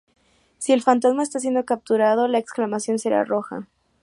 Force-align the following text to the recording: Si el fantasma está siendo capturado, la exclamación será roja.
Si 0.57 0.73
el 0.73 0.81
fantasma 0.81 1.21
está 1.21 1.39
siendo 1.39 1.63
capturado, 1.63 2.27
la 2.27 2.39
exclamación 2.39 2.97
será 2.97 3.23
roja. 3.23 3.67